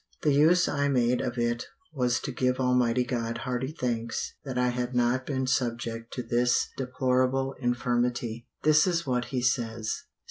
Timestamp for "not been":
4.95-5.45